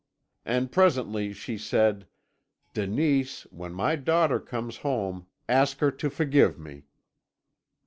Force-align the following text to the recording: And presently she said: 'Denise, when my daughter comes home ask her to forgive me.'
And 0.47 0.71
presently 0.71 1.31
she 1.31 1.59
said: 1.59 2.07
'Denise, 2.73 3.43
when 3.51 3.71
my 3.71 3.95
daughter 3.95 4.39
comes 4.39 4.77
home 4.77 5.27
ask 5.47 5.77
her 5.77 5.91
to 5.91 6.09
forgive 6.09 6.57
me.' 6.57 6.85